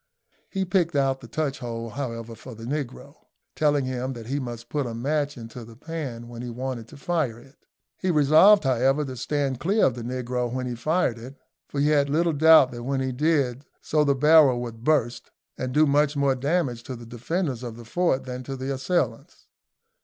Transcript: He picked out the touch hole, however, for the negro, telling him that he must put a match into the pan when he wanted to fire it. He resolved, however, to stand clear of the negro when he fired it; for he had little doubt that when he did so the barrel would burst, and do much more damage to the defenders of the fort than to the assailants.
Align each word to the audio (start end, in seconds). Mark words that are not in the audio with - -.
He 0.49 0.65
picked 0.65 0.95
out 0.95 1.21
the 1.21 1.27
touch 1.27 1.59
hole, 1.59 1.89
however, 1.91 2.33
for 2.33 2.55
the 2.55 2.63
negro, 2.63 3.13
telling 3.55 3.85
him 3.85 4.13
that 4.13 4.25
he 4.25 4.39
must 4.39 4.67
put 4.67 4.87
a 4.87 4.95
match 4.95 5.37
into 5.37 5.63
the 5.63 5.75
pan 5.75 6.27
when 6.27 6.41
he 6.41 6.49
wanted 6.49 6.87
to 6.87 6.97
fire 6.97 7.37
it. 7.37 7.67
He 7.99 8.09
resolved, 8.09 8.63
however, 8.63 9.05
to 9.05 9.15
stand 9.15 9.59
clear 9.59 9.85
of 9.85 9.93
the 9.93 10.01
negro 10.01 10.51
when 10.51 10.65
he 10.65 10.73
fired 10.73 11.19
it; 11.19 11.35
for 11.67 11.79
he 11.79 11.89
had 11.89 12.09
little 12.09 12.33
doubt 12.33 12.71
that 12.71 12.81
when 12.81 12.99
he 12.99 13.11
did 13.11 13.63
so 13.79 14.03
the 14.03 14.15
barrel 14.15 14.59
would 14.63 14.83
burst, 14.83 15.29
and 15.55 15.71
do 15.71 15.85
much 15.85 16.17
more 16.17 16.33
damage 16.33 16.81
to 16.85 16.95
the 16.95 17.05
defenders 17.05 17.61
of 17.61 17.77
the 17.77 17.85
fort 17.85 18.23
than 18.23 18.41
to 18.41 18.55
the 18.57 18.73
assailants. 18.73 19.45